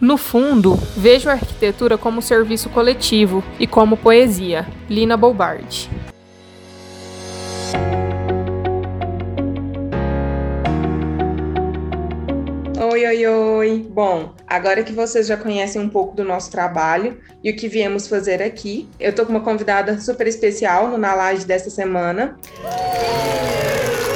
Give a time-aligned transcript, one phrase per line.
[0.00, 4.64] No fundo, vejo a arquitetura como serviço coletivo e como poesia.
[4.88, 5.90] Lina Bobardi.
[12.80, 13.86] Oi, oi, oi!
[13.90, 18.06] Bom, agora que vocês já conhecem um pouco do nosso trabalho e o que viemos
[18.06, 22.38] fazer aqui, eu tô com uma convidada super especial no Na Laje dessa semana.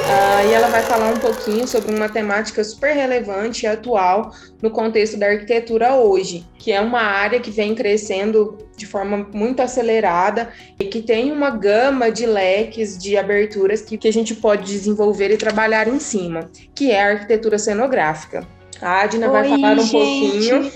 [0.03, 4.69] Uh, e ela vai falar um pouquinho sobre uma temática super relevante e atual no
[4.69, 10.49] contexto da arquitetura hoje, que é uma área que vem crescendo de forma muito acelerada
[10.77, 15.31] e que tem uma gama de leques, de aberturas que, que a gente pode desenvolver
[15.31, 18.45] e trabalhar em cima, que é a arquitetura cenográfica.
[18.81, 19.91] A Adna vai falar um gente.
[19.91, 20.71] pouquinho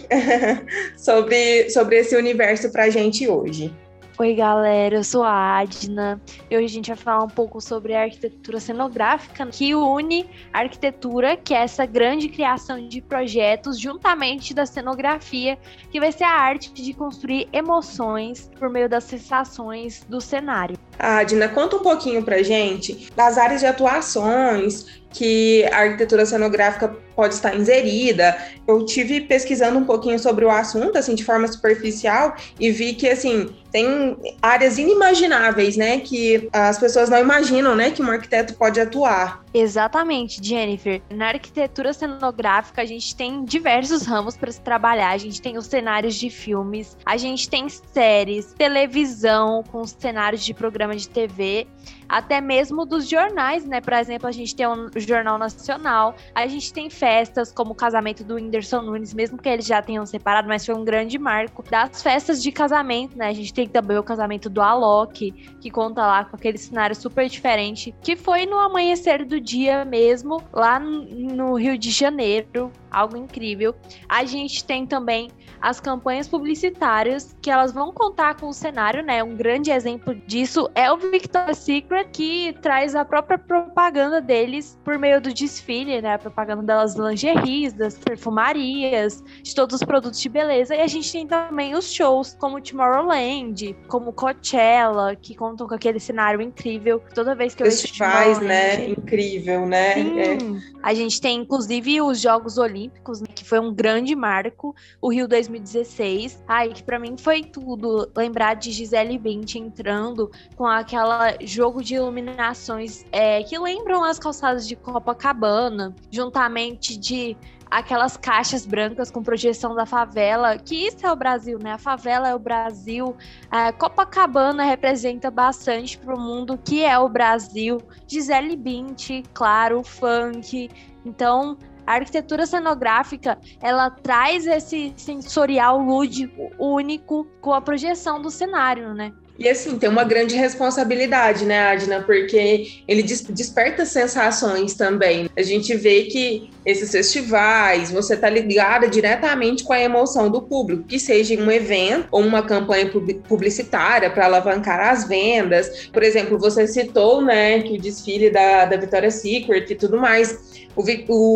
[0.96, 3.74] sobre, sobre esse universo para a gente hoje.
[4.20, 7.94] Oi, galera, eu sou a Adna e hoje a gente vai falar um pouco sobre
[7.94, 14.56] a arquitetura cenográfica, que une a arquitetura, que é essa grande criação de projetos, juntamente
[14.56, 15.56] da cenografia,
[15.92, 20.76] que vai ser a arte de construir emoções por meio das sensações do cenário.
[21.00, 27.34] Adna, conta um pouquinho pra gente das áreas de atuações que a arquitetura cenográfica pode
[27.34, 28.38] estar inserida.
[28.68, 33.10] Eu tive pesquisando um pouquinho sobre o assunto, assim, de forma superficial, e vi que,
[33.10, 38.80] assim, tem áreas inimagináveis, né, que as pessoas não imaginam, né, que um arquiteto pode
[38.80, 39.44] atuar.
[39.54, 41.02] Exatamente, Jennifer.
[41.10, 45.10] Na arquitetura cenográfica, a gente tem diversos ramos para se trabalhar.
[45.10, 50.54] A gente tem os cenários de filmes, a gente tem séries, televisão com cenários de
[50.88, 51.68] programa de TV
[52.08, 53.82] até mesmo dos jornais, né?
[53.82, 58.24] Por exemplo, a gente tem um Jornal Nacional, a gente tem festas como o casamento
[58.24, 62.02] do Whindersson Nunes, mesmo que eles já tenham separado, mas foi um grande marco das
[62.02, 63.28] festas de casamento, né?
[63.28, 67.28] A gente tem também o casamento do Alok, que conta lá com aquele cenário super
[67.28, 73.76] diferente, que foi no amanhecer do dia mesmo, lá no Rio de Janeiro, algo incrível.
[74.08, 75.30] A gente tem também
[75.62, 79.24] as campanhas publicitárias que elas vão contar com o cenário, né?
[79.24, 84.98] Um grande exemplo disso é o Victoria's Secret, que traz a própria propaganda deles por
[84.98, 86.14] meio do desfile, né?
[86.14, 90.76] A propaganda das lingeries, das perfumarias, de todos os produtos de beleza.
[90.76, 96.00] E a gente tem também os shows, como Tomorrowland, como Coachella, que contam com aquele
[96.00, 97.02] cenário incrível.
[97.14, 98.90] Toda vez que eu Festivais, né?
[98.90, 99.94] Incrível, né?
[99.96, 100.20] Sim.
[100.20, 100.38] É.
[100.84, 103.28] A gente tem, inclusive, os Jogos Olímpicos, né?
[103.34, 104.76] que foi um grande marco.
[105.02, 106.44] O Rio 2000 2016.
[106.48, 108.10] Ai, que para mim foi tudo.
[108.16, 114.68] Lembrar de Gisele Bündchen entrando com aquela jogo de iluminações é, que lembram as calçadas
[114.68, 117.36] de Copacabana, juntamente de
[117.70, 121.74] aquelas caixas brancas com projeção da favela, que isso é o Brasil, né?
[121.74, 123.16] A favela é o Brasil.
[123.52, 127.80] A Copacabana representa bastante para o mundo que é o Brasil.
[128.08, 130.70] Gisele Bündchen, claro, funk.
[131.06, 138.94] Então, a arquitetura cenográfica, ela traz esse sensorial lúdico único com a projeção do cenário,
[138.94, 139.14] né?
[139.38, 142.02] E assim, tem uma grande responsabilidade, né, Adna?
[142.02, 145.30] Porque ele desperta sensações também.
[145.38, 150.84] A gente vê que esses festivais, você está ligada diretamente com a emoção do público,
[150.84, 152.92] que seja um evento ou uma campanha
[153.28, 155.88] publicitária para alavancar as vendas.
[155.94, 160.68] Por exemplo, você citou, né, que o desfile da, da Victoria's Secret e tudo mais.
[160.76, 160.84] O,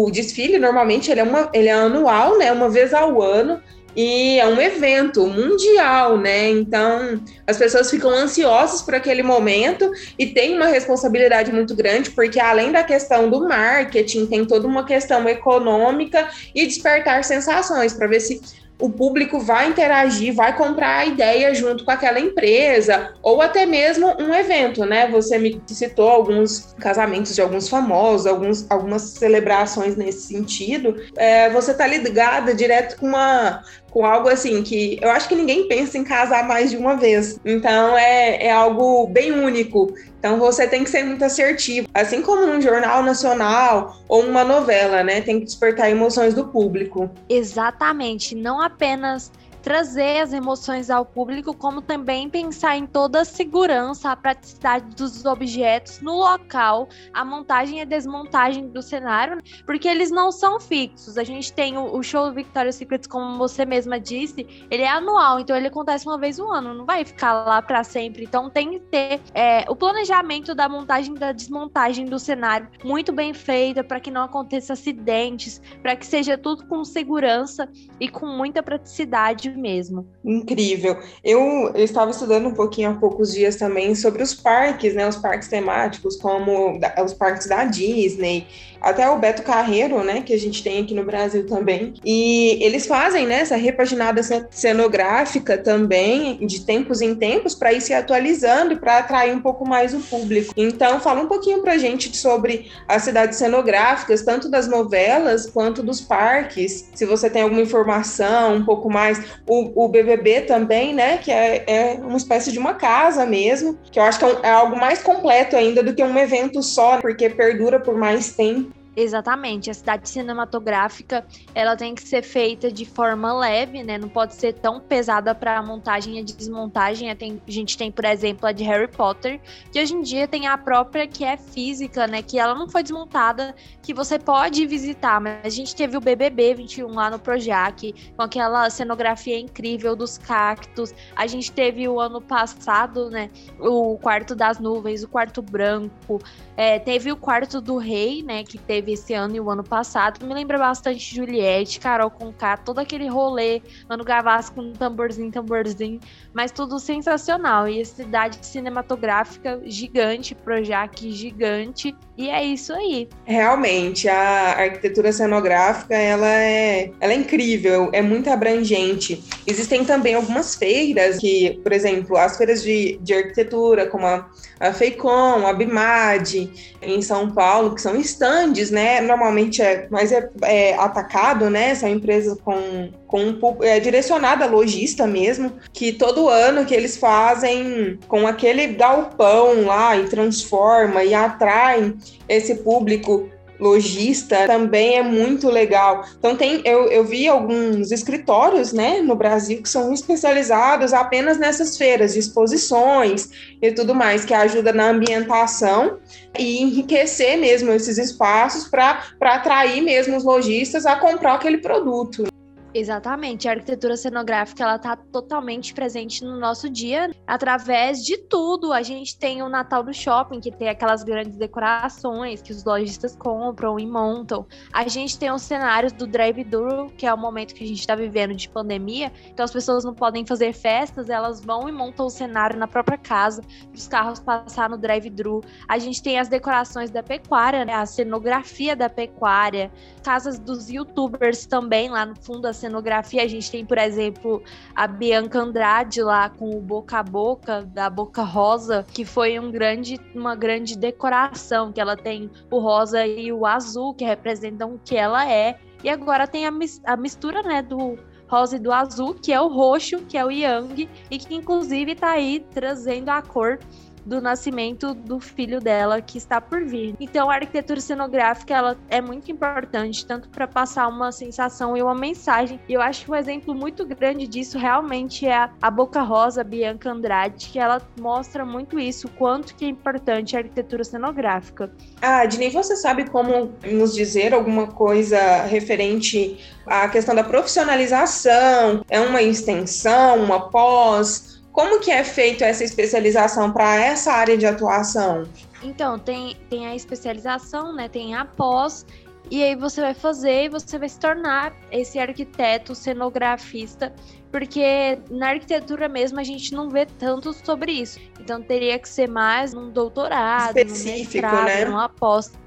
[0.05, 3.61] o desfile, normalmente, ele é, uma, ele é anual, né, uma vez ao ano,
[3.95, 6.49] e é um evento mundial, né?
[6.49, 12.39] Então as pessoas ficam ansiosas por aquele momento e tem uma responsabilidade muito grande, porque
[12.39, 18.19] além da questão do marketing, tem toda uma questão econômica e despertar sensações para ver
[18.19, 18.41] se
[18.81, 24.07] o público vai interagir, vai comprar a ideia junto com aquela empresa, ou até mesmo
[24.19, 25.07] um evento, né?
[25.07, 30.95] Você me citou alguns casamentos de alguns famosos, alguns, algumas celebrações nesse sentido.
[31.15, 35.67] É, você tá ligada direto com uma com algo assim que eu acho que ninguém
[35.67, 37.39] pensa em casar mais de uma vez.
[37.45, 39.93] Então é, é algo bem único.
[40.17, 45.03] Então você tem que ser muito assertivo, assim como um jornal nacional ou uma novela,
[45.03, 45.19] né?
[45.21, 47.09] Tem que despertar emoções do público.
[47.27, 54.11] Exatamente, não apenas trazer as emoções ao público, como também pensar em toda a segurança,
[54.11, 60.31] a praticidade dos objetos no local, a montagem e desmontagem do cenário, porque eles não
[60.31, 61.17] são fixos.
[61.17, 65.55] A gente tem o, show Victoria's Secret, como você mesma disse, ele é anual, então
[65.55, 68.23] ele acontece uma vez no ano, não vai ficar lá para sempre.
[68.23, 73.33] Então tem que ter é, o planejamento da montagem da desmontagem do cenário muito bem
[73.33, 77.69] feita para que não aconteça acidentes, para que seja tudo com segurança
[77.99, 80.05] e com muita praticidade mesmo.
[80.23, 80.97] Incrível.
[81.23, 85.07] Eu, eu, estava estudando um pouquinho há poucos dias também sobre os parques, né?
[85.07, 88.47] Os parques temáticos, como os parques da Disney,
[88.81, 90.21] até o Beto Carreiro, né?
[90.21, 91.93] Que a gente tem aqui no Brasil também.
[92.03, 97.93] E eles fazem né, essa repaginada cenográfica também, de tempos em tempos, para ir se
[97.93, 100.53] atualizando e para atrair um pouco mais o público.
[100.57, 105.83] Então, fala um pouquinho para a gente sobre as cidades cenográficas, tanto das novelas quanto
[105.83, 106.89] dos parques.
[106.95, 109.21] Se você tem alguma informação um pouco mais.
[109.47, 111.17] O, o BBB também, né?
[111.17, 114.39] Que é, é, uma espécie de uma casa mesmo, que eu acho que é, um,
[114.43, 118.80] é algo mais completo ainda do que um evento só, porque perdura por mais tempo.
[118.93, 123.97] Exatamente, a cidade cinematográfica ela tem que ser feita de forma leve, né?
[123.97, 127.09] Não pode ser tão pesada para montagem e desmontagem.
[127.09, 127.15] A
[127.47, 129.39] gente tem, por exemplo, a de Harry Potter,
[129.71, 132.21] que hoje em dia tem a própria que é física, né?
[132.21, 135.21] Que ela não foi desmontada, que você pode visitar.
[135.21, 140.17] Mas a gente teve o BBB 21 lá no Projac, com aquela cenografia incrível dos
[140.17, 140.93] cactos.
[141.15, 143.29] A gente teve o ano passado, né?
[143.57, 146.21] O quarto das nuvens, o quarto branco.
[146.57, 148.43] É, teve o quarto do rei, né?
[148.43, 150.25] Que teve teve esse ano e o ano passado.
[150.25, 155.99] Me lembra bastante Juliette, Carol Conká, todo aquele rolê, Mano Gavassi com tamborzinho, tamborzinho,
[156.33, 157.67] mas tudo sensacional.
[157.67, 163.07] E cidade cinematográfica gigante, Projac gigante, e é isso aí.
[163.25, 169.23] Realmente, a arquitetura cenográfica, ela é, ela é incrível, é muito abrangente.
[169.45, 174.29] Existem também algumas feiras que, por exemplo, as feiras de, de arquitetura, como a,
[174.59, 176.51] a FEICOM, a BIMAD,
[176.81, 179.01] em São Paulo, que são estandes né?
[179.01, 181.75] Normalmente é mais é, é atacado, né?
[181.75, 186.97] São empresas com, com um, é, direcionada a lojista mesmo, que todo ano que eles
[186.97, 191.95] fazem com aquele galpão lá e transforma e atraem
[192.27, 193.29] esse público
[193.61, 196.03] lojista também é muito legal.
[196.17, 201.77] Então tem, eu, eu vi alguns escritórios, né, no Brasil que são especializados apenas nessas
[201.77, 203.29] feiras de exposições
[203.61, 205.99] e tudo mais, que ajuda na ambientação
[206.37, 212.30] e enriquecer mesmo esses espaços para atrair mesmo os lojistas a comprar aquele produto.
[212.73, 218.71] Exatamente, a arquitetura cenográfica ela está totalmente presente no nosso dia através de tudo.
[218.71, 223.13] A gente tem o Natal do Shopping, que tem aquelas grandes decorações que os lojistas
[223.13, 224.47] compram e montam.
[224.71, 227.93] A gente tem os cenários do drive-thru, que é o momento que a gente está
[227.93, 232.09] vivendo de pandemia, então as pessoas não podem fazer festas, elas vão e montam o
[232.09, 235.43] cenário na própria casa, para os carros passar no drive-thru.
[235.67, 237.73] A gente tem as decorações da pecuária, né?
[237.73, 239.69] a cenografia da pecuária,
[240.03, 243.23] casas dos youtubers também lá no fundo da cenografia.
[243.23, 244.41] A gente tem, por exemplo,
[244.75, 249.51] a Bianca Andrade lá com o Boca a Boca, da Boca Rosa, que foi um
[249.51, 254.79] grande, uma grande decoração, que ela tem o rosa e o azul, que representam o
[254.79, 255.59] que ela é.
[255.83, 256.51] E agora tem a,
[256.85, 257.97] a mistura, né, do
[258.27, 261.95] rosa e do azul, que é o roxo, que é o yang, e que inclusive
[261.95, 263.59] tá aí trazendo a cor
[264.05, 266.95] do nascimento do filho dela que está por vir.
[266.99, 271.95] Então, a arquitetura cenográfica ela é muito importante tanto para passar uma sensação e uma
[271.95, 272.59] mensagem.
[272.67, 276.91] E eu acho que um exemplo muito grande disso realmente é a Boca Rosa Bianca
[276.91, 281.71] Andrade, que ela mostra muito isso, quanto que é importante a arquitetura cenográfica.
[282.01, 288.83] Ah, Disney, você sabe como nos dizer alguma coisa referente à questão da profissionalização?
[288.89, 291.40] É uma extensão, uma pós?
[291.51, 295.27] Como que é feito essa especialização para essa área de atuação?
[295.61, 297.89] Então, tem, tem a especialização, né?
[297.89, 298.85] Tem a pós,
[299.31, 303.93] e aí você vai fazer e você vai se tornar esse arquiteto cenografista,
[304.29, 307.97] porque na arquitetura mesmo a gente não vê tanto sobre isso.
[308.19, 311.65] Então teria que ser mais um doutorado, específico, um mestrado, né?
[311.65, 311.87] uma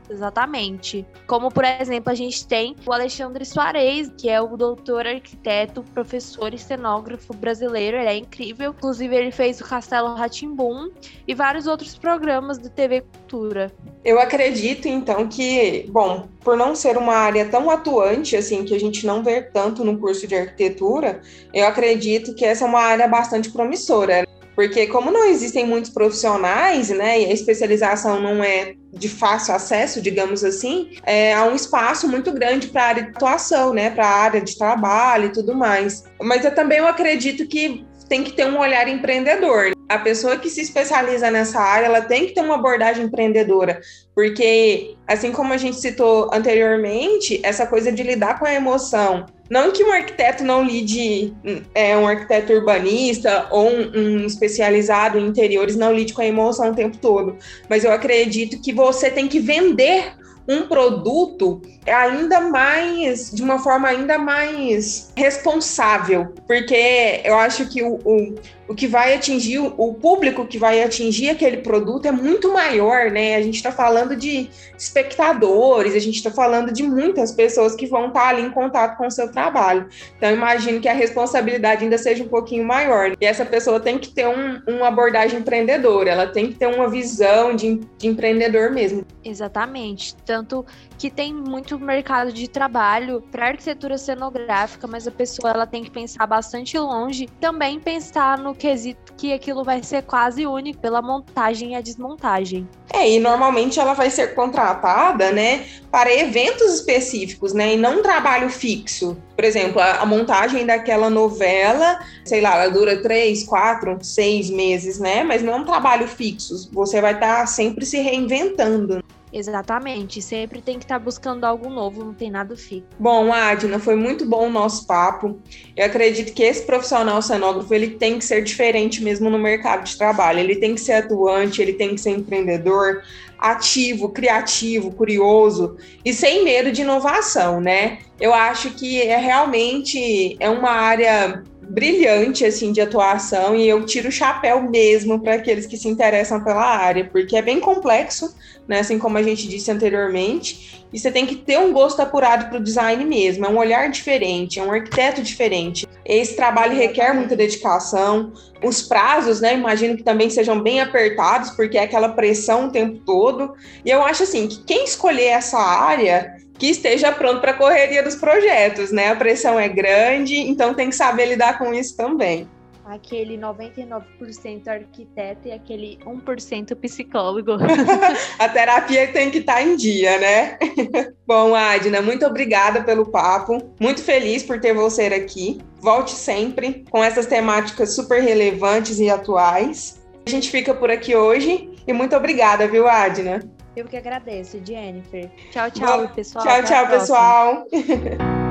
[0.09, 1.07] Exatamente.
[1.27, 6.53] Como, por exemplo, a gente tem o Alexandre Soares, que é o doutor arquiteto, professor
[6.53, 7.97] e cenógrafo brasileiro.
[7.97, 8.75] Ele é incrível.
[8.77, 10.91] Inclusive, ele fez o Castelo Ratimbum
[11.27, 13.73] e vários outros programas de TV Cultura.
[14.05, 18.79] Eu acredito, então, que, bom, por não ser uma área tão atuante, assim, que a
[18.79, 23.09] gente não vê tanto no curso de arquitetura, eu acredito que essa é uma área
[23.09, 24.27] bastante promissora.
[24.55, 30.01] Porque como não existem muitos profissionais, né, e a especialização não é de fácil acesso,
[30.01, 34.07] digamos assim, é, há um espaço muito grande para a área de atuação, né, para
[34.07, 36.05] a área de trabalho e tudo mais.
[36.21, 39.73] Mas eu também eu acredito que tem que ter um olhar empreendedor.
[39.89, 43.81] A pessoa que se especializa nessa área, ela tem que ter uma abordagem empreendedora,
[44.15, 49.71] porque assim como a gente citou anteriormente, essa coisa de lidar com a emoção, não
[49.71, 51.35] que um arquiteto não lide,
[51.75, 56.71] é, um arquiteto urbanista ou um, um, especializado em interiores não lide com a emoção
[56.71, 57.37] o tempo todo,
[57.69, 60.15] mas eu acredito que você tem que vender
[60.49, 67.99] um produto ainda mais, de uma forma ainda mais responsável, porque eu acho que o,
[68.05, 68.35] o,
[68.69, 73.37] o que vai atingir, o público que vai atingir aquele produto é muito maior, né?
[73.37, 74.49] A gente está falando de
[74.79, 78.97] espectadores, a gente está falando de muitas pessoas que vão estar tá ali em contato
[78.97, 79.87] com o seu trabalho.
[80.17, 83.15] Então, imagino que a responsabilidade ainda seja um pouquinho maior.
[83.21, 86.89] E essa pessoa tem que ter um, uma abordagem empreendedora, ela tem que ter uma
[86.89, 89.05] visão de, de empreendedor mesmo.
[89.23, 90.15] Exatamente.
[90.35, 90.67] Tanto
[90.99, 95.93] que tem muito mercado de trabalho para arquitetura cenográfica, mas a pessoa ela tem que
[95.93, 101.75] pensar bastante longe, também pensar no quesito que aquilo vai ser quase único pela montagem
[101.75, 102.69] e a desmontagem.
[102.93, 108.51] É, e normalmente ela vai ser contratada, né, para eventos específicos, né, e não trabalho
[108.51, 109.17] fixo.
[109.37, 114.99] Por exemplo, a, a montagem daquela novela, sei lá, ela dura três, quatro, seis meses,
[114.99, 116.69] né, mas não é um trabalho fixo.
[116.73, 119.05] Você vai estar tá sempre se reinventando.
[119.37, 122.87] Exatamente, sempre tem que estar tá buscando algo novo, não tem nada fixo.
[122.97, 125.41] Bom, Adna, foi muito bom o nosso papo.
[125.77, 129.99] Eu acredito que esse profissional cenógrafo, ele tem que ser diferente mesmo no mercado de
[129.99, 130.39] trabalho.
[130.39, 133.03] Ele tem que ser atuante, ele tem que ser empreendedor,
[133.37, 137.99] ativo, criativo, curioso e sem medo de inovação, né?
[138.21, 144.09] Eu acho que é realmente é uma área brilhante assim de atuação e eu tiro
[144.09, 148.35] o chapéu mesmo para aqueles que se interessam pela área, porque é bem complexo,
[148.69, 152.49] né, assim como a gente disse anteriormente, e você tem que ter um gosto apurado
[152.49, 155.87] para o design mesmo, é um olhar diferente, é um arquiteto diferente.
[156.05, 161.77] Esse trabalho requer muita dedicação, os prazos, né, imagino que também sejam bem apertados, porque
[161.77, 163.55] é aquela pressão o tempo todo.
[163.85, 168.03] E eu acho assim que quem escolher essa área que esteja pronto para a correria
[168.03, 169.11] dos projetos, né?
[169.11, 172.49] A pressão é grande, então tem que saber lidar com isso também.
[172.85, 177.53] Aquele 99% arquiteto e aquele 1% psicólogo.
[178.39, 180.59] a terapia tem que estar tá em dia, né?
[181.27, 183.59] Bom, Adna, muito obrigada pelo papo.
[183.81, 185.59] Muito feliz por ter você aqui.
[185.81, 190.05] Volte sempre com essas temáticas super relevantes e atuais.
[190.27, 193.41] A gente fica por aqui hoje e muito obrigada, viu, Adna?
[193.77, 195.29] Eu que agradeço, Jennifer.
[195.51, 196.45] Tchau, tchau, Bom, pessoal.
[196.45, 197.65] Tchau, Até tchau, pessoal.